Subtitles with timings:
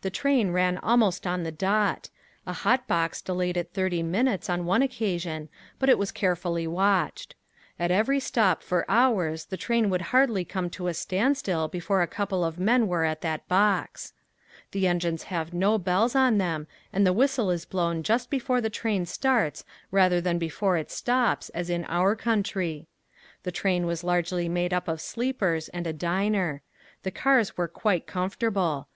[0.00, 2.08] The train ran almost on the dot.
[2.46, 7.34] A hotbox delayed it thirty minutes on one occasion but it was carefully watched.
[7.78, 12.06] At every stop for hours the train would hardly come to a standstill before a
[12.06, 14.14] couple of men were at that box.
[14.72, 18.70] The engines have no bells on them and the whistle is blown just before the
[18.70, 22.86] train starts rather than before it stops as in our country.
[23.42, 26.62] The train was largely made up of sleepers and a diner.
[27.02, 28.88] The cars were quite comfortable.